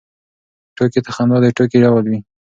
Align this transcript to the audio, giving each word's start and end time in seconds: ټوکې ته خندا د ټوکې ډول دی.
ټوکې 0.75 0.99
ته 1.05 1.11
خندا 1.15 1.37
د 1.43 1.45
ټوکې 1.57 1.77
ډول 1.85 2.03
دی. 2.11 2.19